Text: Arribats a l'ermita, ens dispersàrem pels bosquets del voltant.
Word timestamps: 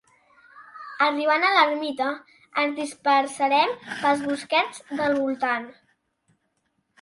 Arribats 1.07 1.49
a 1.49 1.51
l'ermita, 1.57 2.07
ens 2.61 2.73
dispersàrem 2.79 3.77
pels 4.01 4.25
bosquets 4.31 4.83
del 5.03 5.15
voltant. 5.21 5.69